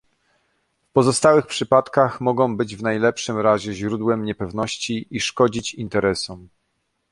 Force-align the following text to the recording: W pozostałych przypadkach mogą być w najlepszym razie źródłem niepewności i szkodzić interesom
W 0.81 0.91
pozostałych 0.93 1.45
przypadkach 1.45 2.21
mogą 2.21 2.57
być 2.57 2.75
w 2.75 2.83
najlepszym 2.83 3.39
razie 3.39 3.73
źródłem 3.73 4.25
niepewności 4.25 5.07
i 5.11 5.19
szkodzić 5.21 5.73
interesom 5.73 6.49